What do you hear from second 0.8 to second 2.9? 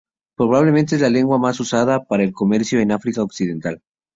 es la lengua más usada para el comercio